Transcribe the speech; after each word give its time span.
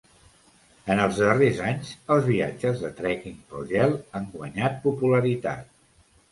En 0.95 1.01
els 1.03 1.19
darrers 1.23 1.61
anys, 1.73 1.91
els 2.15 2.25
viatges 2.31 2.81
de 2.87 2.91
trekking 3.03 3.37
pel 3.53 3.71
gel 3.75 3.97
han 4.17 4.29
guanyat 4.35 4.83
popularitat. 4.89 5.73